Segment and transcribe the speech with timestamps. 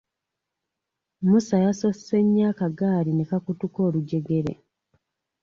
[1.29, 4.53] Musa yasosse nnyo akagaali ne kakutuka olujjegere.